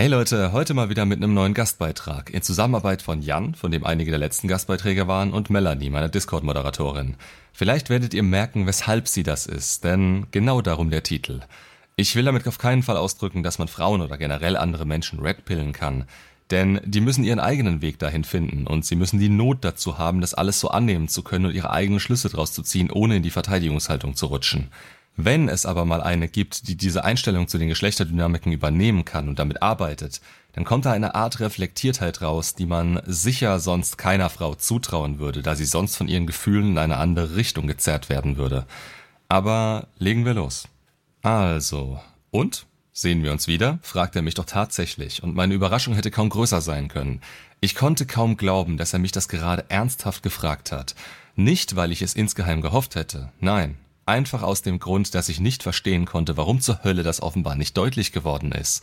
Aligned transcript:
Hey 0.00 0.08
Leute, 0.08 0.52
heute 0.52 0.72
mal 0.72 0.88
wieder 0.88 1.04
mit 1.04 1.18
einem 1.18 1.34
neuen 1.34 1.52
Gastbeitrag 1.52 2.30
in 2.30 2.40
Zusammenarbeit 2.40 3.02
von 3.02 3.20
Jan, 3.20 3.54
von 3.54 3.70
dem 3.70 3.84
einige 3.84 4.10
der 4.10 4.18
letzten 4.18 4.48
Gastbeiträge 4.48 5.08
waren, 5.08 5.34
und 5.34 5.50
Melanie, 5.50 5.90
meine 5.90 6.08
Discord-Moderatorin. 6.08 7.16
Vielleicht 7.52 7.90
werdet 7.90 8.14
ihr 8.14 8.22
merken, 8.22 8.66
weshalb 8.66 9.08
sie 9.08 9.24
das 9.24 9.44
ist, 9.44 9.84
denn 9.84 10.26
genau 10.30 10.62
darum 10.62 10.88
der 10.88 11.02
Titel. 11.02 11.40
Ich 11.96 12.16
will 12.16 12.24
damit 12.24 12.48
auf 12.48 12.56
keinen 12.56 12.82
Fall 12.82 12.96
ausdrücken, 12.96 13.42
dass 13.42 13.58
man 13.58 13.68
Frauen 13.68 14.00
oder 14.00 14.16
generell 14.16 14.56
andere 14.56 14.86
Menschen 14.86 15.18
redpillen 15.20 15.74
kann, 15.74 16.06
denn 16.50 16.80
die 16.86 17.02
müssen 17.02 17.22
ihren 17.22 17.38
eigenen 17.38 17.82
Weg 17.82 17.98
dahin 17.98 18.24
finden 18.24 18.66
und 18.66 18.86
sie 18.86 18.96
müssen 18.96 19.20
die 19.20 19.28
Not 19.28 19.58
dazu 19.60 19.98
haben, 19.98 20.22
das 20.22 20.32
alles 20.32 20.60
so 20.60 20.70
annehmen 20.70 21.08
zu 21.08 21.22
können 21.22 21.44
und 21.44 21.54
ihre 21.54 21.72
eigenen 21.72 22.00
Schlüsse 22.00 22.30
daraus 22.30 22.54
zu 22.54 22.62
ziehen, 22.62 22.90
ohne 22.90 23.16
in 23.16 23.22
die 23.22 23.30
Verteidigungshaltung 23.30 24.16
zu 24.16 24.28
rutschen. 24.28 24.70
Wenn 25.24 25.50
es 25.50 25.66
aber 25.66 25.84
mal 25.84 26.00
eine 26.00 26.28
gibt, 26.28 26.66
die 26.68 26.76
diese 26.76 27.04
Einstellung 27.04 27.46
zu 27.46 27.58
den 27.58 27.68
Geschlechterdynamiken 27.68 28.52
übernehmen 28.52 29.04
kann 29.04 29.28
und 29.28 29.38
damit 29.38 29.60
arbeitet, 29.60 30.22
dann 30.52 30.64
kommt 30.64 30.86
da 30.86 30.92
eine 30.92 31.14
Art 31.14 31.40
Reflektiertheit 31.40 32.22
raus, 32.22 32.54
die 32.54 32.64
man 32.64 33.02
sicher 33.04 33.60
sonst 33.60 33.98
keiner 33.98 34.30
Frau 34.30 34.54
zutrauen 34.54 35.18
würde, 35.18 35.42
da 35.42 35.56
sie 35.56 35.66
sonst 35.66 35.96
von 35.96 36.08
ihren 36.08 36.26
Gefühlen 36.26 36.70
in 36.70 36.78
eine 36.78 36.96
andere 36.96 37.36
Richtung 37.36 37.66
gezerrt 37.66 38.08
werden 38.08 38.38
würde. 38.38 38.66
Aber 39.28 39.88
legen 39.98 40.24
wir 40.24 40.32
los. 40.32 40.68
Also, 41.20 42.00
und? 42.30 42.66
Sehen 42.92 43.22
wir 43.22 43.32
uns 43.32 43.46
wieder? 43.46 43.78
fragt 43.82 44.16
er 44.16 44.22
mich 44.22 44.34
doch 44.34 44.46
tatsächlich, 44.46 45.22
und 45.22 45.34
meine 45.34 45.54
Überraschung 45.54 45.94
hätte 45.94 46.10
kaum 46.10 46.30
größer 46.30 46.62
sein 46.62 46.88
können. 46.88 47.20
Ich 47.60 47.74
konnte 47.74 48.06
kaum 48.06 48.38
glauben, 48.38 48.78
dass 48.78 48.94
er 48.94 48.98
mich 48.98 49.12
das 49.12 49.28
gerade 49.28 49.66
ernsthaft 49.68 50.22
gefragt 50.22 50.72
hat. 50.72 50.94
Nicht, 51.36 51.76
weil 51.76 51.92
ich 51.92 52.00
es 52.00 52.14
insgeheim 52.14 52.62
gehofft 52.62 52.94
hätte, 52.94 53.30
nein, 53.38 53.76
Einfach 54.06 54.42
aus 54.42 54.62
dem 54.62 54.78
Grund, 54.78 55.14
dass 55.14 55.28
ich 55.28 55.40
nicht 55.40 55.62
verstehen 55.62 56.04
konnte, 56.04 56.36
warum 56.36 56.60
zur 56.60 56.82
Hölle 56.84 57.02
das 57.02 57.22
offenbar 57.22 57.54
nicht 57.54 57.76
deutlich 57.76 58.12
geworden 58.12 58.52
ist. 58.52 58.82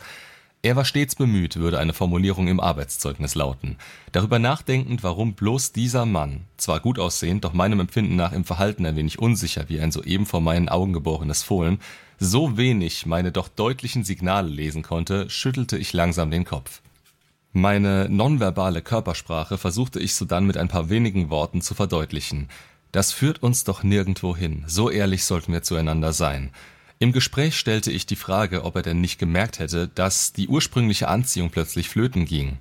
Er 0.60 0.74
war 0.74 0.84
stets 0.84 1.14
bemüht, 1.14 1.56
würde 1.56 1.78
eine 1.78 1.92
Formulierung 1.92 2.48
im 2.48 2.58
Arbeitszeugnis 2.58 3.36
lauten. 3.36 3.76
Darüber 4.10 4.40
nachdenkend, 4.40 5.04
warum 5.04 5.34
bloß 5.34 5.70
dieser 5.70 6.04
Mann, 6.04 6.46
zwar 6.56 6.80
gut 6.80 6.98
aussehend, 6.98 7.44
doch 7.44 7.52
meinem 7.52 7.78
Empfinden 7.78 8.16
nach 8.16 8.32
im 8.32 8.44
Verhalten 8.44 8.84
ein 8.84 8.96
wenig 8.96 9.20
unsicher 9.20 9.68
wie 9.68 9.80
ein 9.80 9.92
soeben 9.92 10.26
vor 10.26 10.40
meinen 10.40 10.68
Augen 10.68 10.92
geborenes 10.92 11.44
Fohlen, 11.44 11.78
so 12.18 12.56
wenig 12.56 13.06
meine 13.06 13.30
doch 13.30 13.46
deutlichen 13.46 14.02
Signale 14.02 14.48
lesen 14.48 14.82
konnte, 14.82 15.30
schüttelte 15.30 15.78
ich 15.78 15.92
langsam 15.92 16.32
den 16.32 16.44
Kopf. 16.44 16.82
Meine 17.52 18.08
nonverbale 18.10 18.82
Körpersprache 18.82 19.58
versuchte 19.58 20.00
ich 20.00 20.14
sodann 20.14 20.44
mit 20.44 20.56
ein 20.56 20.68
paar 20.68 20.90
wenigen 20.90 21.30
Worten 21.30 21.62
zu 21.62 21.74
verdeutlichen. 21.74 22.48
Das 22.92 23.12
führt 23.12 23.42
uns 23.42 23.64
doch 23.64 23.82
nirgendwo 23.82 24.36
hin, 24.36 24.64
so 24.66 24.90
ehrlich 24.90 25.24
sollten 25.24 25.52
wir 25.52 25.62
zueinander 25.62 26.12
sein. 26.12 26.50
Im 26.98 27.12
Gespräch 27.12 27.56
stellte 27.56 27.92
ich 27.92 28.06
die 28.06 28.16
Frage, 28.16 28.64
ob 28.64 28.76
er 28.76 28.82
denn 28.82 29.00
nicht 29.00 29.18
gemerkt 29.18 29.58
hätte, 29.58 29.88
dass 29.88 30.32
die 30.32 30.48
ursprüngliche 30.48 31.08
Anziehung 31.08 31.50
plötzlich 31.50 31.88
flöten 31.88 32.24
ging. 32.24 32.58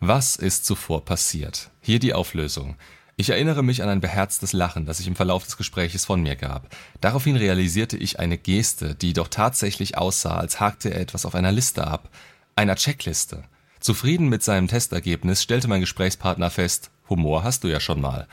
Was 0.00 0.36
ist 0.36 0.66
zuvor 0.66 1.04
passiert? 1.04 1.70
Hier 1.80 1.98
die 1.98 2.12
Auflösung. 2.12 2.76
Ich 3.16 3.30
erinnere 3.30 3.62
mich 3.62 3.82
an 3.82 3.88
ein 3.88 4.00
beherztes 4.00 4.52
Lachen, 4.52 4.86
das 4.86 4.98
ich 4.98 5.06
im 5.06 5.14
Verlauf 5.14 5.44
des 5.44 5.56
Gespräches 5.56 6.04
von 6.04 6.20
mir 6.20 6.34
gab. 6.34 6.74
Daraufhin 7.00 7.36
realisierte 7.36 7.96
ich 7.96 8.18
eine 8.18 8.36
Geste, 8.36 8.96
die 8.96 9.12
doch 9.12 9.28
tatsächlich 9.28 9.96
aussah, 9.96 10.36
als 10.36 10.58
hakte 10.58 10.90
er 10.90 11.00
etwas 11.00 11.24
auf 11.24 11.36
einer 11.36 11.52
Liste 11.52 11.86
ab. 11.86 12.10
Einer 12.56 12.74
Checkliste. 12.74 13.44
Zufrieden 13.78 14.28
mit 14.28 14.42
seinem 14.42 14.66
Testergebnis 14.66 15.42
stellte 15.42 15.68
mein 15.68 15.80
Gesprächspartner 15.80 16.50
fest, 16.50 16.90
Humor 17.08 17.44
hast 17.44 17.64
du 17.64 17.68
ja 17.68 17.80
schon 17.80 18.00
mal. 18.00 18.26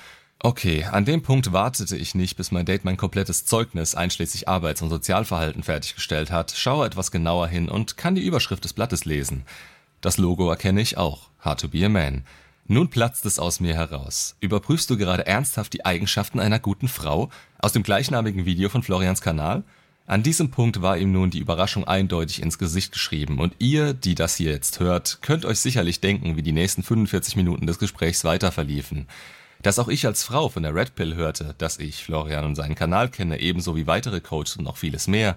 Okay, 0.44 0.86
an 0.86 1.06
dem 1.06 1.22
Punkt 1.22 1.54
wartete 1.54 1.96
ich 1.96 2.16
nicht, 2.16 2.36
bis 2.36 2.52
mein 2.52 2.66
Date 2.66 2.84
mein 2.84 2.98
komplettes 2.98 3.46
Zeugnis 3.46 3.94
einschließlich 3.94 4.48
Arbeits- 4.48 4.82
und 4.82 4.90
Sozialverhalten 4.90 5.62
fertiggestellt 5.62 6.32
hat, 6.32 6.52
schaue 6.58 6.88
etwas 6.88 7.12
genauer 7.12 7.48
hin 7.48 7.70
und 7.70 7.96
kann 7.96 8.16
die 8.16 8.26
Überschrift 8.26 8.64
des 8.64 8.74
Blattes 8.74 9.06
lesen. 9.06 9.44
Das 10.02 10.18
Logo 10.18 10.50
erkenne 10.50 10.82
ich 10.82 10.98
auch. 10.98 11.30
Hard 11.42 11.62
to 11.62 11.68
be 11.68 11.86
a 11.86 11.90
man. 11.90 12.24
Nun 12.66 12.90
platzt 12.90 13.28
es 13.28 13.38
aus 13.38 13.60
mir 13.60 13.76
heraus. 13.76 14.36
Überprüfst 14.40 14.90
du 14.90 14.98
gerade 14.98 15.28
ernsthaft 15.28 15.74
die 15.74 15.86
Eigenschaften 15.86 16.40
einer 16.40 16.58
guten 16.58 16.88
Frau 16.88 17.30
aus 17.60 17.74
dem 17.74 17.84
gleichnamigen 17.84 18.44
Video 18.44 18.70
von 18.70 18.82
Florians 18.82 19.22
Kanal? 19.22 19.64
An 20.08 20.24
diesem 20.24 20.50
Punkt 20.50 20.82
war 20.82 20.98
ihm 20.98 21.12
nun 21.12 21.30
die 21.30 21.40
Überraschung 21.40 21.84
eindeutig 21.84 22.42
ins 22.42 22.58
Gesicht 22.58 22.94
geschrieben 22.94 23.38
und 23.38 23.54
ihr, 23.60 23.94
die 23.94 24.16
das 24.16 24.38
hier 24.38 24.54
jetzt 24.54 24.80
hört, 24.80 25.20
könnt 25.22 25.46
euch 25.46 25.60
sicherlich 25.60 26.02
denken, 26.02 26.36
wie 26.36 26.42
die 26.42 26.52
nächsten 26.52 26.82
45 26.82 27.36
Minuten 27.36 27.68
des 27.68 27.78
Gesprächs 27.78 28.24
weiter 28.24 28.52
verliefen. 28.52 29.08
Dass 29.62 29.80
auch 29.80 29.88
ich 29.88 30.06
als 30.06 30.24
Frau 30.24 30.50
von 30.50 30.64
der 30.64 30.74
Red 30.74 30.96
Pill 30.96 31.16
hörte, 31.16 31.54
dass 31.58 31.78
ich 31.78 32.04
Florian 32.04 32.46
und 32.46 32.56
seinen 32.56 32.76
Kanal 32.76 33.10
kenne, 33.10 33.40
ebenso 33.40 33.76
wie 33.76 33.88
weitere 33.88 34.20
Coaches 34.20 34.58
und 34.58 34.64
noch 34.64 34.78
vieles 34.78 35.08
mehr. 35.08 35.36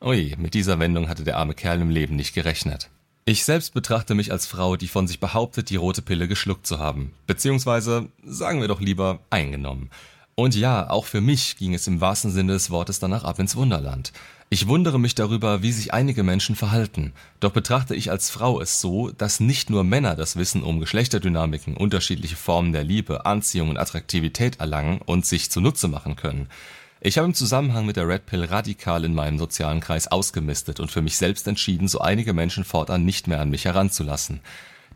Ui, 0.00 0.34
mit 0.38 0.54
dieser 0.54 0.78
Wendung 0.78 1.08
hatte 1.08 1.24
der 1.24 1.36
arme 1.36 1.54
Kerl 1.54 1.80
im 1.80 1.90
Leben 1.90 2.16
nicht 2.16 2.34
gerechnet. 2.34 2.88
Ich 3.26 3.44
selbst 3.44 3.74
betrachte 3.74 4.14
mich 4.14 4.32
als 4.32 4.46
Frau, 4.46 4.76
die 4.76 4.88
von 4.88 5.06
sich 5.06 5.20
behauptet, 5.20 5.70
die 5.70 5.76
rote 5.76 6.02
Pille 6.02 6.26
geschluckt 6.26 6.66
zu 6.66 6.78
haben. 6.78 7.12
Beziehungsweise, 7.26 8.08
sagen 8.24 8.60
wir 8.60 8.68
doch 8.68 8.80
lieber, 8.80 9.20
eingenommen. 9.30 9.90
Und 10.34 10.56
ja, 10.56 10.88
auch 10.88 11.04
für 11.04 11.20
mich 11.20 11.56
ging 11.56 11.74
es 11.74 11.86
im 11.86 12.00
wahrsten 12.00 12.30
Sinne 12.30 12.54
des 12.54 12.70
Wortes 12.70 12.98
danach 12.98 13.24
ab 13.24 13.38
ins 13.38 13.56
Wunderland. 13.56 14.12
Ich 14.52 14.66
wundere 14.66 14.98
mich 14.98 15.14
darüber, 15.14 15.62
wie 15.62 15.70
sich 15.70 15.94
einige 15.94 16.24
Menschen 16.24 16.56
verhalten. 16.56 17.12
Doch 17.38 17.52
betrachte 17.52 17.94
ich 17.94 18.10
als 18.10 18.30
Frau 18.30 18.60
es 18.60 18.80
so, 18.80 19.12
dass 19.12 19.38
nicht 19.38 19.70
nur 19.70 19.84
Männer 19.84 20.16
das 20.16 20.34
Wissen 20.34 20.64
um 20.64 20.80
Geschlechterdynamiken, 20.80 21.76
unterschiedliche 21.76 22.34
Formen 22.34 22.72
der 22.72 22.82
Liebe, 22.82 23.26
Anziehung 23.26 23.68
und 23.68 23.76
Attraktivität 23.76 24.58
erlangen 24.58 25.02
und 25.06 25.24
sich 25.24 25.52
zunutze 25.52 25.86
machen 25.86 26.16
können. 26.16 26.48
Ich 27.00 27.16
habe 27.16 27.28
im 27.28 27.34
Zusammenhang 27.34 27.86
mit 27.86 27.94
der 27.94 28.08
Red 28.08 28.26
Pill 28.26 28.42
radikal 28.42 29.04
in 29.04 29.14
meinem 29.14 29.38
sozialen 29.38 29.78
Kreis 29.78 30.08
ausgemistet 30.08 30.80
und 30.80 30.90
für 30.90 31.00
mich 31.00 31.16
selbst 31.16 31.46
entschieden, 31.46 31.86
so 31.86 32.00
einige 32.00 32.32
Menschen 32.32 32.64
fortan 32.64 33.04
nicht 33.04 33.28
mehr 33.28 33.40
an 33.40 33.50
mich 33.50 33.66
heranzulassen, 33.66 34.40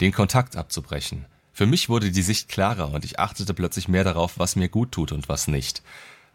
den 0.01 0.11
Kontakt 0.11 0.57
abzubrechen. 0.57 1.27
Für 1.53 1.67
mich 1.67 1.89
wurde 1.89 2.11
die 2.11 2.23
Sicht 2.23 2.49
klarer 2.49 2.93
und 2.93 3.05
ich 3.05 3.21
achtete 3.21 3.55
plötzlich 3.55 3.87
mehr 3.87 4.03
darauf, 4.03 4.37
was 4.37 4.57
mir 4.57 4.69
gut 4.69 4.91
tut 4.91 5.13
und 5.13 5.29
was 5.29 5.47
nicht. 5.47 5.81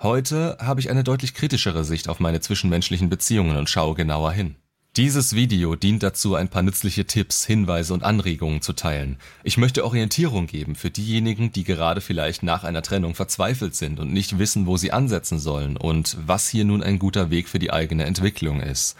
Heute 0.01 0.57
habe 0.61 0.79
ich 0.79 0.89
eine 0.89 1.03
deutlich 1.03 1.33
kritischere 1.33 1.83
Sicht 1.83 2.07
auf 2.07 2.21
meine 2.21 2.39
zwischenmenschlichen 2.39 3.09
Beziehungen 3.09 3.57
und 3.57 3.69
schaue 3.69 3.95
genauer 3.95 4.31
hin. 4.31 4.55
Dieses 4.95 5.35
Video 5.35 5.75
dient 5.75 6.03
dazu, 6.03 6.35
ein 6.35 6.47
paar 6.47 6.61
nützliche 6.61 7.05
Tipps, 7.05 7.45
Hinweise 7.45 7.93
und 7.93 8.03
Anregungen 8.03 8.61
zu 8.61 8.71
teilen. 8.71 9.17
Ich 9.43 9.57
möchte 9.57 9.83
Orientierung 9.83 10.47
geben 10.47 10.75
für 10.75 10.89
diejenigen, 10.89 11.51
die 11.51 11.65
gerade 11.65 11.99
vielleicht 11.99 12.43
nach 12.43 12.63
einer 12.63 12.81
Trennung 12.81 13.13
verzweifelt 13.13 13.75
sind 13.75 13.99
und 13.99 14.13
nicht 14.13 14.39
wissen, 14.39 14.67
wo 14.67 14.77
sie 14.77 14.93
ansetzen 14.93 15.37
sollen 15.37 15.75
und 15.75 16.15
was 16.25 16.47
hier 16.47 16.63
nun 16.63 16.81
ein 16.81 16.97
guter 16.97 17.29
Weg 17.29 17.49
für 17.49 17.59
die 17.59 17.73
eigene 17.73 18.05
Entwicklung 18.05 18.61
ist. 18.61 18.95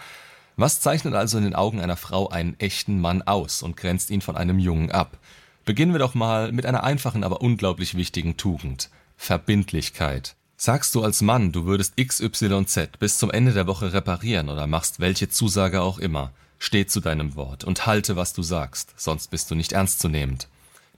Was 0.56 0.82
zeichnet 0.82 1.14
also 1.14 1.38
in 1.38 1.44
den 1.44 1.54
Augen 1.54 1.80
einer 1.80 1.96
Frau 1.96 2.28
einen 2.28 2.60
echten 2.60 3.00
Mann 3.00 3.22
aus 3.22 3.62
und 3.62 3.78
grenzt 3.78 4.10
ihn 4.10 4.20
von 4.20 4.36
einem 4.36 4.58
Jungen 4.58 4.90
ab? 4.90 5.18
Beginnen 5.64 5.92
wir 5.92 5.98
doch 5.98 6.14
mal 6.14 6.52
mit 6.52 6.66
einer 6.66 6.84
einfachen, 6.84 7.24
aber 7.24 7.40
unglaublich 7.40 7.96
wichtigen 7.96 8.36
Tugend. 8.36 8.90
Verbindlichkeit. 9.16 10.36
Sagst 10.62 10.94
du 10.94 11.02
als 11.02 11.22
Mann, 11.22 11.52
du 11.52 11.64
würdest 11.64 11.96
XYZ 11.96 12.98
bis 12.98 13.16
zum 13.16 13.30
Ende 13.30 13.54
der 13.54 13.66
Woche 13.66 13.94
reparieren 13.94 14.50
oder 14.50 14.66
machst 14.66 15.00
welche 15.00 15.30
Zusage 15.30 15.80
auch 15.80 15.96
immer, 15.96 16.32
steh 16.58 16.84
zu 16.84 17.00
deinem 17.00 17.34
Wort 17.34 17.64
und 17.64 17.86
halte, 17.86 18.14
was 18.14 18.34
du 18.34 18.42
sagst, 18.42 18.92
sonst 18.98 19.30
bist 19.30 19.50
du 19.50 19.54
nicht 19.54 19.72
ernstzunehmend. 19.72 20.48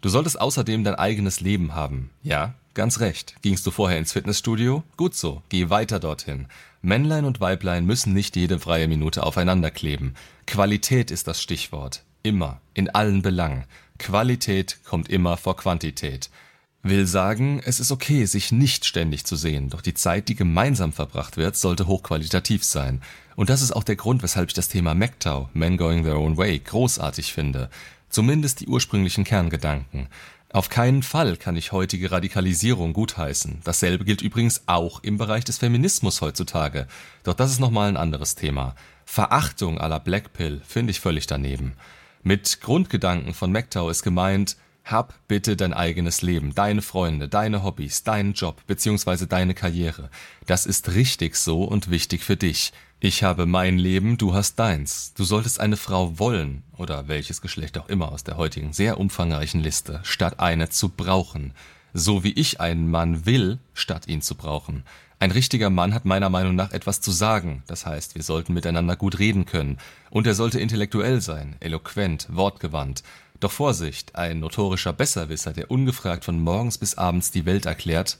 Du 0.00 0.08
solltest 0.08 0.40
außerdem 0.40 0.82
dein 0.82 0.96
eigenes 0.96 1.38
Leben 1.38 1.76
haben. 1.76 2.10
Ja, 2.24 2.54
ganz 2.74 2.98
recht. 2.98 3.36
Gingst 3.42 3.64
du 3.64 3.70
vorher 3.70 3.98
ins 3.98 4.10
Fitnessstudio? 4.10 4.82
Gut 4.96 5.14
so, 5.14 5.44
geh 5.48 5.70
weiter 5.70 6.00
dorthin. 6.00 6.48
Männlein 6.80 7.24
und 7.24 7.40
Weiblein 7.40 7.86
müssen 7.86 8.12
nicht 8.12 8.34
jede 8.34 8.58
freie 8.58 8.88
Minute 8.88 9.22
aufeinander 9.22 9.70
kleben. 9.70 10.14
Qualität 10.44 11.12
ist 11.12 11.28
das 11.28 11.40
Stichwort. 11.40 12.02
Immer, 12.24 12.60
in 12.74 12.90
allen 12.90 13.22
Belangen. 13.22 13.62
Qualität 14.00 14.80
kommt 14.82 15.08
immer 15.08 15.36
vor 15.36 15.56
Quantität. 15.56 16.30
Will 16.84 17.06
sagen, 17.06 17.60
es 17.64 17.78
ist 17.78 17.92
okay, 17.92 18.24
sich 18.24 18.50
nicht 18.50 18.84
ständig 18.84 19.24
zu 19.24 19.36
sehen, 19.36 19.70
doch 19.70 19.82
die 19.82 19.94
Zeit, 19.94 20.28
die 20.28 20.34
gemeinsam 20.34 20.92
verbracht 20.92 21.36
wird, 21.36 21.56
sollte 21.56 21.86
hochqualitativ 21.86 22.64
sein. 22.64 23.00
Und 23.36 23.50
das 23.50 23.62
ist 23.62 23.70
auch 23.70 23.84
der 23.84 23.94
Grund, 23.94 24.24
weshalb 24.24 24.48
ich 24.48 24.54
das 24.54 24.68
Thema 24.68 24.92
MGTOW, 24.92 25.48
Men 25.54 25.76
Going 25.76 26.02
Their 26.02 26.18
Own 26.18 26.36
Way, 26.36 26.58
großartig 26.58 27.32
finde. 27.32 27.70
Zumindest 28.08 28.60
die 28.60 28.66
ursprünglichen 28.66 29.22
Kerngedanken. 29.22 30.08
Auf 30.52 30.70
keinen 30.70 31.04
Fall 31.04 31.36
kann 31.36 31.54
ich 31.56 31.70
heutige 31.70 32.10
Radikalisierung 32.10 32.94
gutheißen. 32.94 33.60
Dasselbe 33.62 34.04
gilt 34.04 34.20
übrigens 34.20 34.64
auch 34.66 35.04
im 35.04 35.18
Bereich 35.18 35.44
des 35.44 35.58
Feminismus 35.58 36.20
heutzutage. 36.20 36.88
Doch 37.22 37.34
das 37.34 37.52
ist 37.52 37.60
nochmal 37.60 37.90
ein 37.90 37.96
anderes 37.96 38.34
Thema. 38.34 38.74
Verachtung 39.06 39.78
aller 39.78 40.00
Blackpill 40.00 40.60
finde 40.66 40.90
ich 40.90 40.98
völlig 40.98 41.28
daneben. 41.28 41.74
Mit 42.24 42.60
Grundgedanken 42.60 43.34
von 43.34 43.52
MGTOW 43.52 43.90
ist 43.90 44.02
gemeint, 44.02 44.56
hab 44.84 45.14
bitte 45.28 45.56
dein 45.56 45.72
eigenes 45.72 46.22
Leben, 46.22 46.54
deine 46.54 46.82
Freunde, 46.82 47.28
deine 47.28 47.62
Hobbys, 47.62 48.02
deinen 48.02 48.32
Job 48.32 48.62
bzw. 48.66 49.26
deine 49.26 49.54
Karriere. 49.54 50.10
Das 50.46 50.66
ist 50.66 50.94
richtig 50.94 51.36
so 51.36 51.64
und 51.64 51.90
wichtig 51.90 52.24
für 52.24 52.36
dich. 52.36 52.72
Ich 53.00 53.22
habe 53.22 53.46
mein 53.46 53.78
Leben, 53.78 54.16
du 54.16 54.32
hast 54.32 54.58
deins. 54.58 55.12
Du 55.14 55.24
solltest 55.24 55.58
eine 55.58 55.76
Frau 55.76 56.18
wollen, 56.18 56.62
oder 56.76 57.08
welches 57.08 57.40
Geschlecht 57.40 57.76
auch 57.78 57.88
immer 57.88 58.12
aus 58.12 58.22
der 58.22 58.36
heutigen 58.36 58.72
sehr 58.72 58.98
umfangreichen 58.98 59.60
Liste, 59.60 60.00
statt 60.04 60.38
eine 60.38 60.68
zu 60.68 60.88
brauchen. 60.88 61.52
So 61.92 62.22
wie 62.22 62.32
ich 62.32 62.60
einen 62.60 62.90
Mann 62.90 63.26
will, 63.26 63.58
statt 63.74 64.06
ihn 64.06 64.22
zu 64.22 64.36
brauchen. 64.36 64.84
Ein 65.18 65.30
richtiger 65.30 65.70
Mann 65.70 65.94
hat 65.94 66.04
meiner 66.04 66.30
Meinung 66.30 66.56
nach 66.56 66.72
etwas 66.72 67.00
zu 67.00 67.12
sagen, 67.12 67.62
das 67.66 67.86
heißt, 67.86 68.14
wir 68.14 68.22
sollten 68.22 68.54
miteinander 68.54 68.96
gut 68.96 69.18
reden 69.18 69.46
können, 69.46 69.78
und 70.10 70.26
er 70.26 70.34
sollte 70.34 70.58
intellektuell 70.58 71.20
sein, 71.20 71.56
eloquent, 71.60 72.26
wortgewandt. 72.30 73.02
Doch 73.42 73.50
Vorsicht, 73.50 74.14
ein 74.14 74.38
notorischer 74.38 74.92
Besserwisser, 74.92 75.52
der 75.52 75.68
ungefragt 75.68 76.24
von 76.24 76.38
morgens 76.38 76.78
bis 76.78 76.94
abends 76.96 77.32
die 77.32 77.44
Welt 77.44 77.66
erklärt, 77.66 78.18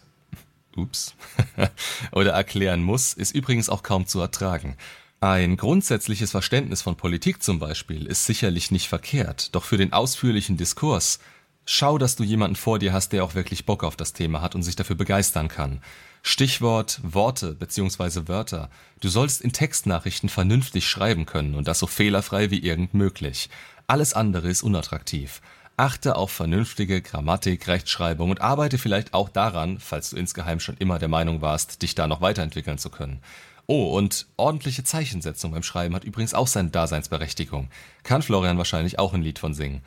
ups, 0.76 1.14
oder 2.10 2.32
erklären 2.32 2.82
muss, 2.82 3.12
ist 3.12 3.32
übrigens 3.32 3.68
auch 3.68 3.84
kaum 3.84 4.08
zu 4.08 4.18
ertragen. 4.18 4.76
Ein 5.20 5.56
grundsätzliches 5.56 6.32
Verständnis 6.32 6.82
von 6.82 6.96
Politik 6.96 7.40
zum 7.40 7.60
Beispiel 7.60 8.06
ist 8.06 8.26
sicherlich 8.26 8.72
nicht 8.72 8.88
verkehrt, 8.88 9.54
doch 9.54 9.62
für 9.62 9.76
den 9.76 9.92
ausführlichen 9.92 10.56
Diskurs 10.56 11.20
schau, 11.66 11.98
dass 11.98 12.16
du 12.16 12.24
jemanden 12.24 12.56
vor 12.56 12.80
dir 12.80 12.92
hast, 12.92 13.12
der 13.12 13.22
auch 13.22 13.36
wirklich 13.36 13.64
Bock 13.64 13.84
auf 13.84 13.94
das 13.94 14.14
Thema 14.14 14.42
hat 14.42 14.56
und 14.56 14.64
sich 14.64 14.74
dafür 14.74 14.96
begeistern 14.96 15.46
kann. 15.46 15.80
Stichwort 16.24 17.00
Worte 17.04 17.54
bzw. 17.54 18.26
Wörter. 18.26 18.70
Du 19.00 19.08
sollst 19.08 19.40
in 19.40 19.52
Textnachrichten 19.52 20.28
vernünftig 20.28 20.88
schreiben 20.88 21.26
können 21.26 21.54
und 21.54 21.68
das 21.68 21.78
so 21.78 21.86
fehlerfrei 21.86 22.50
wie 22.50 22.60
irgend 22.60 22.94
möglich. 22.94 23.50
Alles 23.92 24.14
andere 24.14 24.48
ist 24.48 24.62
unattraktiv. 24.62 25.42
Achte 25.76 26.16
auf 26.16 26.30
vernünftige 26.30 27.02
Grammatik, 27.02 27.68
Rechtschreibung 27.68 28.30
und 28.30 28.40
arbeite 28.40 28.78
vielleicht 28.78 29.12
auch 29.12 29.28
daran, 29.28 29.78
falls 29.80 30.08
du 30.08 30.16
insgeheim 30.16 30.60
schon 30.60 30.78
immer 30.78 30.98
der 30.98 31.10
Meinung 31.10 31.42
warst, 31.42 31.82
dich 31.82 31.94
da 31.94 32.06
noch 32.06 32.22
weiterentwickeln 32.22 32.78
zu 32.78 32.88
können. 32.88 33.20
Oh, 33.66 33.94
und 33.94 34.28
ordentliche 34.38 34.82
Zeichensetzung 34.82 35.52
beim 35.52 35.62
Schreiben 35.62 35.94
hat 35.94 36.04
übrigens 36.04 36.32
auch 36.32 36.46
seine 36.46 36.70
Daseinsberechtigung. 36.70 37.68
Kann 38.02 38.22
Florian 38.22 38.56
wahrscheinlich 38.56 38.98
auch 38.98 39.12
ein 39.12 39.20
Lied 39.20 39.38
von 39.38 39.52
singen. 39.52 39.82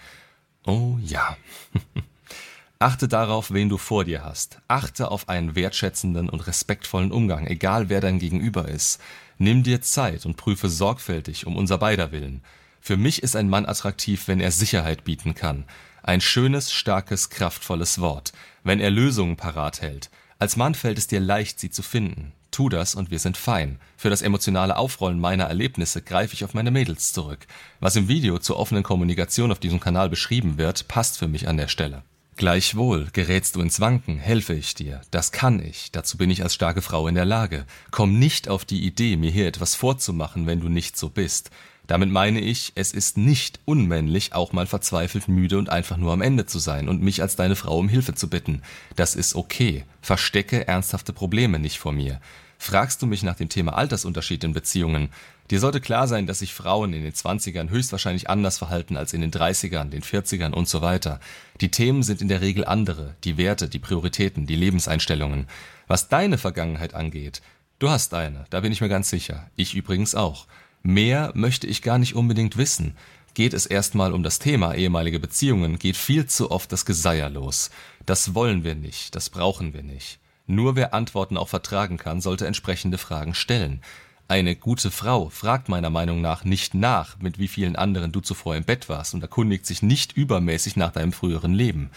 Oh 0.68 1.00
ja. 1.02 1.36
Achte 2.78 3.08
darauf, 3.08 3.50
wen 3.50 3.70
du 3.70 3.80
vor 3.80 4.06
dir 4.06 4.24
hast. 4.24 4.60
Achte 4.68 5.10
auf 5.10 5.30
einen 5.30 5.56
wertschätzenden 5.56 6.30
und 6.30 6.46
respektvollen 6.46 7.12
Umgang, 7.12 7.48
egal 7.48 7.90
wer 7.90 8.02
dein 8.02 8.20
Gegenüber 8.20 8.68
ist. 8.68 9.02
Nimm 9.40 9.64
dir 9.64 9.82
Zeit 9.82 10.28
und 10.28 10.38
prüfe 10.38 10.70
sorgfältig 10.70 11.48
um 11.48 11.56
unser 11.56 11.80
beider 11.80 12.12
Willen. 12.12 12.44
Für 12.88 12.98
mich 12.98 13.24
ist 13.24 13.36
ein 13.36 13.50
Mann 13.50 13.66
attraktiv, 13.66 14.28
wenn 14.28 14.40
er 14.40 14.52
Sicherheit 14.52 15.06
bieten 15.06 15.34
kann. 15.34 15.64
Ein 16.04 16.22
schönes, 16.22 16.72
starkes, 16.72 17.32
kraftvolles 17.32 18.00
Wort. 18.00 18.32
Wenn 18.64 18.80
er 18.80 18.92
Lösungen 18.92 19.38
parat 19.38 19.82
hält. 19.82 20.12
Als 20.38 20.56
Mann 20.56 20.76
fällt 20.76 21.00
es 21.00 21.08
dir 21.08 21.20
leicht, 21.20 21.60
sie 21.60 21.72
zu 21.72 21.82
finden. 21.82 22.34
Tu 22.52 22.70
das 22.70 22.94
und 22.94 23.10
wir 23.10 23.18
sind 23.18 23.38
fein. 23.38 23.80
Für 23.98 24.12
das 24.12 24.22
emotionale 24.22 24.78
Aufrollen 24.78 25.20
meiner 25.20 25.46
Erlebnisse 25.46 26.04
greife 26.04 26.36
ich 26.36 26.44
auf 26.44 26.54
meine 26.54 26.70
Mädels 26.70 27.12
zurück. 27.12 27.48
Was 27.80 27.96
im 27.96 28.08
Video 28.08 28.38
zur 28.38 28.60
offenen 28.60 28.84
Kommunikation 28.84 29.52
auf 29.52 29.58
diesem 29.58 29.80
Kanal 29.80 30.08
beschrieben 30.08 30.60
wird, 30.60 30.88
passt 30.88 31.18
für 31.18 31.28
mich 31.28 31.48
an 31.48 31.58
der 31.58 31.70
Stelle. 31.70 32.04
Gleichwohl, 32.38 33.08
gerätst 33.14 33.56
du 33.56 33.62
ins 33.62 33.80
Wanken, 33.80 34.18
helfe 34.18 34.54
ich 34.54 34.76
dir. 34.76 35.00
Das 35.10 35.32
kann 35.32 35.64
ich, 35.64 35.92
dazu 35.94 36.18
bin 36.18 36.30
ich 36.30 36.44
als 36.44 36.54
starke 36.54 36.82
Frau 36.82 37.08
in 37.08 37.16
der 37.16 37.24
Lage. 37.24 37.66
Komm 37.92 38.20
nicht 38.20 38.50
auf 38.50 38.66
die 38.66 38.86
Idee, 38.86 39.16
mir 39.16 39.32
hier 39.32 39.48
etwas 39.48 39.74
vorzumachen, 39.74 40.46
wenn 40.46 40.60
du 40.60 40.68
nicht 40.68 40.98
so 40.98 41.10
bist. 41.10 41.50
Damit 41.88 42.10
meine 42.10 42.42
ich, 42.42 42.74
es 42.76 42.92
ist 42.92 43.18
nicht 43.18 43.62
unmännlich, 43.64 44.34
auch 44.34 44.52
mal 44.52 44.68
verzweifelt 44.68 45.30
müde 45.30 45.58
und 45.58 45.70
einfach 45.70 45.96
nur 45.96 46.12
am 46.12 46.22
Ende 46.22 46.46
zu 46.46 46.60
sein 46.60 46.90
und 46.90 47.02
mich 47.02 47.22
als 47.22 47.38
deine 47.38 47.56
Frau 47.56 47.78
um 47.78 47.88
Hilfe 47.88 48.16
zu 48.16 48.30
bitten. 48.30 48.64
Das 48.98 49.16
ist 49.16 49.36
okay. 49.36 49.86
Verstecke 50.02 50.68
ernsthafte 50.68 51.14
Probleme 51.14 51.58
nicht 51.58 51.80
vor 51.80 51.94
mir. 51.94 52.20
Fragst 52.58 53.02
du 53.02 53.06
mich 53.06 53.24
nach 53.24 53.36
dem 53.36 53.50
Thema 53.50 53.76
Altersunterschied 53.76 54.44
in 54.44 54.54
Beziehungen? 54.54 55.10
Dir 55.52 55.60
sollte 55.60 55.80
klar 55.80 56.08
sein, 56.08 56.26
dass 56.26 56.40
sich 56.40 56.54
Frauen 56.54 56.94
in 56.94 57.04
den 57.04 57.14
20ern 57.14 57.70
höchstwahrscheinlich 57.70 58.30
anders 58.30 58.58
verhalten 58.58 58.98
als 58.98 59.14
in 59.14 59.22
den 59.22 59.32
30ern, 59.32 59.90
den 59.90 60.02
40ern 60.02 60.54
und 60.54 60.68
so 60.68 60.82
weiter. 60.82 61.20
Die 61.62 61.70
Themen 61.70 62.02
sind 62.02 62.22
in 62.22 62.28
der 62.28 62.42
Regel 62.42 62.66
andere, 62.66 63.16
die 63.24 63.38
Werte, 63.38 63.70
die 63.70 63.80
Prioritäten, 63.80 64.48
die 64.48 64.56
Lebenseinstellungen. 64.56 65.48
Was 65.88 66.10
deine 66.10 66.40
Vergangenheit 66.40 66.96
angeht, 66.96 67.44
du 67.78 67.90
hast 67.90 68.16
eine, 68.16 68.46
da 68.50 68.62
bin 68.62 68.72
ich 68.72 68.82
mir 68.82 68.90
ganz 68.90 69.10
sicher. 69.10 69.50
Ich 69.56 69.76
übrigens 69.76 70.16
auch. 70.16 70.48
Mehr 70.82 71.32
möchte 71.36 71.68
ich 71.68 71.84
gar 71.84 72.00
nicht 72.00 72.16
unbedingt 72.16 72.58
wissen. 72.58 72.96
Geht 73.36 73.54
es 73.54 73.66
erstmal 73.66 74.14
um 74.14 74.24
das 74.24 74.40
Thema 74.40 74.74
ehemalige 74.74 75.20
Beziehungen, 75.20 75.78
geht 75.78 75.98
viel 75.98 76.26
zu 76.26 76.52
oft 76.52 76.72
das 76.72 76.86
Geseier 76.86 77.30
los. 77.30 77.70
Das 78.06 78.34
wollen 78.34 78.64
wir 78.64 78.76
nicht, 78.76 79.14
das 79.14 79.30
brauchen 79.30 79.74
wir 79.74 79.84
nicht. 79.84 80.20
Nur 80.48 80.76
wer 80.76 80.94
Antworten 80.94 81.38
auch 81.38 81.50
vertragen 81.50 81.98
kann, 81.98 82.22
sollte 82.22 82.46
entsprechende 82.46 82.98
Fragen 82.98 83.34
stellen. 83.34 83.82
Eine 84.28 84.56
gute 84.56 84.90
Frau 84.90 85.30
fragt 85.30 85.70
meiner 85.70 85.90
Meinung 85.90 86.22
nach 86.22 86.44
nicht 86.44 86.74
nach, 86.74 87.18
mit 87.20 87.38
wie 87.38 87.48
vielen 87.48 87.76
anderen 87.76 88.12
du 88.12 88.22
zuvor 88.22 88.56
im 88.56 88.64
Bett 88.64 88.90
warst 88.90 89.14
und 89.14 89.22
erkundigt 89.22 89.66
sich 89.66 89.84
nicht 89.84 90.14
übermäßig 90.14 90.76
nach 90.76 90.92
deinem 90.92 91.14
früheren 91.14 91.54
Leben. 91.54 91.92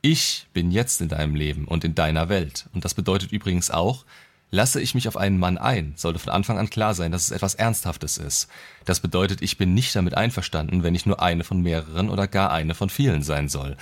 Ich 0.00 0.46
bin 0.52 0.70
jetzt 0.70 1.00
in 1.00 1.08
deinem 1.08 1.34
Leben 1.34 1.66
und 1.66 1.84
in 1.84 1.94
deiner 1.94 2.28
Welt. 2.28 2.68
Und 2.72 2.84
das 2.84 2.94
bedeutet 2.94 3.32
übrigens 3.32 3.70
auch, 3.70 4.04
lasse 4.50 4.80
ich 4.80 4.94
mich 4.94 5.06
auf 5.06 5.16
einen 5.16 5.38
Mann 5.38 5.58
ein, 5.58 5.92
sollte 5.96 6.18
von 6.18 6.32
Anfang 6.32 6.58
an 6.58 6.70
klar 6.70 6.94
sein, 6.94 7.12
dass 7.12 7.24
es 7.24 7.30
etwas 7.30 7.54
Ernsthaftes 7.54 8.18
ist. 8.18 8.48
Das 8.84 9.00
bedeutet, 9.00 9.42
ich 9.42 9.56
bin 9.56 9.74
nicht 9.74 9.94
damit 9.94 10.14
einverstanden, 10.14 10.82
wenn 10.82 10.94
ich 10.94 11.06
nur 11.06 11.22
eine 11.22 11.44
von 11.44 11.60
mehreren 11.62 12.10
oder 12.10 12.26
gar 12.26 12.50
eine 12.50 12.74
von 12.74 12.90
vielen 12.90 13.22
sein 13.22 13.48
soll. 13.48 13.76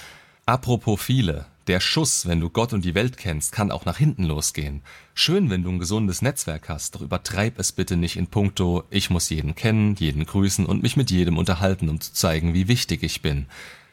Apropos 0.44 1.00
viele, 1.00 1.46
der 1.66 1.80
Schuss, 1.80 2.26
wenn 2.26 2.40
du 2.40 2.48
Gott 2.48 2.72
und 2.72 2.84
die 2.84 2.94
Welt 2.94 3.16
kennst, 3.16 3.50
kann 3.50 3.72
auch 3.72 3.84
nach 3.84 3.98
hinten 3.98 4.24
losgehen. 4.24 4.82
Schön, 5.14 5.50
wenn 5.50 5.64
du 5.64 5.70
ein 5.70 5.78
gesundes 5.78 6.22
Netzwerk 6.22 6.68
hast, 6.68 6.94
doch 6.94 7.00
übertreib 7.00 7.58
es 7.58 7.72
bitte 7.72 7.96
nicht 7.96 8.16
in 8.16 8.28
puncto, 8.28 8.84
ich 8.90 9.10
muss 9.10 9.30
jeden 9.30 9.54
kennen, 9.54 9.96
jeden 9.96 10.24
grüßen 10.24 10.64
und 10.64 10.82
mich 10.82 10.96
mit 10.96 11.10
jedem 11.10 11.38
unterhalten, 11.38 11.88
um 11.88 12.00
zu 12.00 12.12
zeigen, 12.12 12.54
wie 12.54 12.68
wichtig 12.68 13.02
ich 13.02 13.20
bin. 13.20 13.46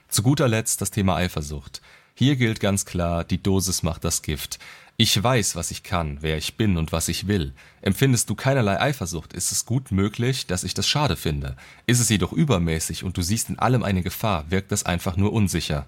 Zu 0.08 0.22
guter 0.22 0.48
Letzt 0.48 0.82
das 0.82 0.92
Thema 0.92 1.16
Eifersucht. 1.16 1.82
Hier 2.14 2.36
gilt 2.36 2.60
ganz 2.60 2.86
klar, 2.86 3.24
die 3.24 3.42
Dosis 3.42 3.82
macht 3.82 4.04
das 4.04 4.22
Gift. 4.22 4.60
Ich 4.96 5.22
weiß, 5.22 5.56
was 5.56 5.72
ich 5.72 5.82
kann, 5.82 6.20
wer 6.22 6.38
ich 6.38 6.56
bin 6.56 6.78
und 6.78 6.92
was 6.92 7.08
ich 7.08 7.26
will. 7.26 7.54
Empfindest 7.82 8.30
du 8.30 8.36
keinerlei 8.36 8.80
Eifersucht, 8.80 9.34
ist 9.34 9.52
es 9.52 9.66
gut 9.66 9.92
möglich, 9.92 10.46
dass 10.46 10.64
ich 10.64 10.76
das 10.76 10.88
schade 10.88 11.16
finde. 11.16 11.58
Ist 11.88 12.00
es 12.00 12.10
jedoch 12.10 12.32
übermäßig 12.32 13.04
und 13.04 13.18
du 13.18 13.24
siehst 13.24 13.50
in 13.50 13.58
allem 13.58 13.82
eine 13.82 14.04
Gefahr, 14.04 14.46
wirkt 14.52 14.72
das 14.72 14.86
einfach 14.86 15.18
nur 15.18 15.34
unsicher. 15.34 15.88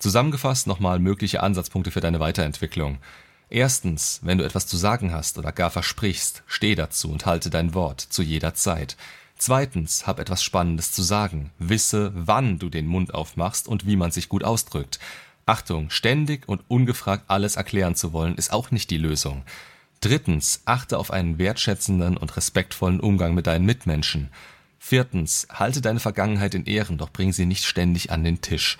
Zusammengefasst 0.00 0.66
nochmal 0.66 0.98
mögliche 0.98 1.42
Ansatzpunkte 1.42 1.90
für 1.90 2.00
deine 2.00 2.20
Weiterentwicklung. 2.20 2.98
Erstens, 3.50 4.20
wenn 4.22 4.38
du 4.38 4.44
etwas 4.44 4.66
zu 4.66 4.78
sagen 4.78 5.12
hast 5.12 5.36
oder 5.36 5.52
gar 5.52 5.70
versprichst, 5.70 6.42
steh 6.46 6.74
dazu 6.74 7.10
und 7.10 7.26
halte 7.26 7.50
dein 7.50 7.74
Wort 7.74 8.00
zu 8.00 8.22
jeder 8.22 8.54
Zeit. 8.54 8.96
Zweitens, 9.36 10.06
hab 10.06 10.18
etwas 10.18 10.42
Spannendes 10.42 10.92
zu 10.92 11.02
sagen. 11.02 11.50
Wisse, 11.58 12.12
wann 12.14 12.58
du 12.58 12.70
den 12.70 12.86
Mund 12.86 13.12
aufmachst 13.12 13.68
und 13.68 13.86
wie 13.86 13.96
man 13.96 14.10
sich 14.10 14.30
gut 14.30 14.42
ausdrückt. 14.42 15.00
Achtung, 15.44 15.90
ständig 15.90 16.48
und 16.48 16.62
ungefragt 16.68 17.24
alles 17.28 17.56
erklären 17.56 17.94
zu 17.94 18.14
wollen, 18.14 18.36
ist 18.36 18.54
auch 18.54 18.70
nicht 18.70 18.90
die 18.90 18.98
Lösung. 18.98 19.42
Drittens, 20.00 20.62
achte 20.64 20.96
auf 20.96 21.10
einen 21.10 21.38
wertschätzenden 21.38 22.16
und 22.16 22.36
respektvollen 22.38 23.00
Umgang 23.00 23.34
mit 23.34 23.46
deinen 23.46 23.66
Mitmenschen. 23.66 24.30
Viertens, 24.78 25.46
halte 25.52 25.82
deine 25.82 26.00
Vergangenheit 26.00 26.54
in 26.54 26.64
Ehren, 26.64 26.96
doch 26.96 27.10
bring 27.10 27.34
sie 27.34 27.44
nicht 27.44 27.64
ständig 27.64 28.10
an 28.10 28.24
den 28.24 28.40
Tisch. 28.40 28.78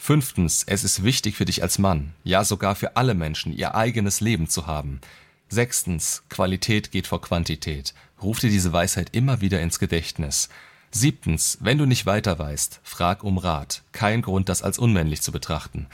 Fünftens, 0.00 0.64
es 0.66 0.84
ist 0.84 1.02
wichtig 1.02 1.36
für 1.36 1.44
dich 1.44 1.62
als 1.62 1.78
Mann, 1.78 2.14
ja 2.24 2.44
sogar 2.44 2.76
für 2.76 2.96
alle 2.96 3.14
Menschen, 3.14 3.52
ihr 3.52 3.74
eigenes 3.74 4.20
Leben 4.20 4.48
zu 4.48 4.66
haben. 4.66 5.00
Sechstens, 5.50 6.22
Qualität 6.30 6.92
geht 6.92 7.06
vor 7.06 7.20
Quantität. 7.20 7.92
Ruf 8.22 8.38
dir 8.38 8.48
diese 8.48 8.72
Weisheit 8.72 9.08
immer 9.12 9.40
wieder 9.40 9.60
ins 9.60 9.78
Gedächtnis. 9.78 10.48
Siebtens, 10.90 11.58
wenn 11.60 11.78
du 11.78 11.84
nicht 11.84 12.06
weiter 12.06 12.38
weißt, 12.38 12.80
frag 12.84 13.22
um 13.24 13.38
Rat. 13.38 13.82
Kein 13.92 14.22
Grund, 14.22 14.48
das 14.48 14.62
als 14.62 14.78
unmännlich 14.78 15.20
zu 15.20 15.32
betrachten. 15.32 15.88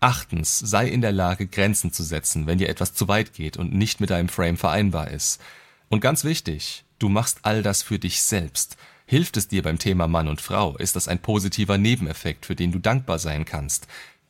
Achtens, 0.00 0.58
sei 0.58 0.88
in 0.88 1.00
der 1.00 1.12
Lage, 1.12 1.46
Grenzen 1.46 1.92
zu 1.92 2.02
setzen, 2.02 2.46
wenn 2.46 2.58
dir 2.58 2.68
etwas 2.68 2.92
zu 2.92 3.08
weit 3.08 3.32
geht 3.32 3.56
und 3.56 3.72
nicht 3.72 4.00
mit 4.00 4.10
deinem 4.10 4.28
Frame 4.28 4.58
vereinbar 4.58 5.10
ist. 5.10 5.40
Und 5.88 6.00
ganz 6.00 6.24
wichtig, 6.24 6.84
du 6.98 7.08
machst 7.08 7.38
all 7.42 7.62
das 7.62 7.82
für 7.82 7.98
dich 7.98 8.20
selbst. 8.20 8.76
Hilft 9.06 9.36
es 9.36 9.48
dir 9.48 9.62
beim 9.62 9.78
Thema 9.78 10.08
Mann 10.08 10.28
und 10.28 10.40
Frau, 10.40 10.76
ist 10.76 10.96
das 10.96 11.08
ein 11.08 11.18
positiver 11.18 11.76
Nebeneffekt, 11.76 12.46
für 12.46 12.56
den 12.56 12.72
du 12.72 12.78
dankbar 12.78 13.18
sein 13.18 13.44
kannst. 13.44 13.86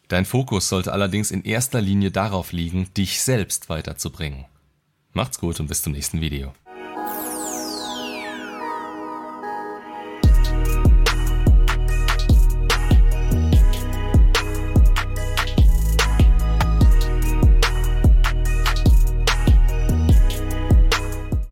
Dein 0.08 0.24
Fokus 0.24 0.68
sollte 0.68 0.92
allerdings 0.92 1.30
in 1.30 1.44
erster 1.44 1.80
Linie 1.80 2.10
darauf 2.10 2.52
liegen, 2.52 2.92
dich 2.94 3.22
selbst 3.22 3.68
weiterzubringen. 3.68 4.44
Macht's 5.12 5.38
gut 5.38 5.60
und 5.60 5.68
bis 5.68 5.82
zum 5.82 5.92
nächsten 5.92 6.20
Video. 6.20 6.52